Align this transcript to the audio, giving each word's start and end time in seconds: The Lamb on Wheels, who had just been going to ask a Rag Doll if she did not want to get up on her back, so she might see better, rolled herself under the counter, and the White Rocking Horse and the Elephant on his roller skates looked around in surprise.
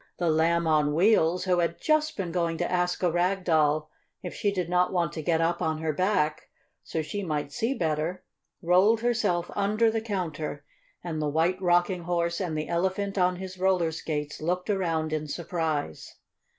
The 0.17 0.31
Lamb 0.31 0.65
on 0.65 0.95
Wheels, 0.95 1.43
who 1.43 1.59
had 1.59 1.79
just 1.79 2.17
been 2.17 2.31
going 2.31 2.57
to 2.57 2.71
ask 2.71 3.03
a 3.03 3.11
Rag 3.11 3.43
Doll 3.43 3.91
if 4.23 4.33
she 4.33 4.51
did 4.51 4.67
not 4.67 4.91
want 4.91 5.13
to 5.13 5.21
get 5.21 5.41
up 5.41 5.61
on 5.61 5.77
her 5.77 5.93
back, 5.93 6.49
so 6.83 7.03
she 7.03 7.21
might 7.21 7.51
see 7.51 7.75
better, 7.75 8.23
rolled 8.63 9.01
herself 9.01 9.51
under 9.55 9.91
the 9.91 10.01
counter, 10.01 10.65
and 11.03 11.21
the 11.21 11.29
White 11.29 11.61
Rocking 11.61 12.05
Horse 12.05 12.41
and 12.41 12.57
the 12.57 12.67
Elephant 12.67 13.15
on 13.19 13.35
his 13.35 13.59
roller 13.59 13.91
skates 13.91 14.41
looked 14.41 14.71
around 14.71 15.13
in 15.13 15.27
surprise. 15.27 16.15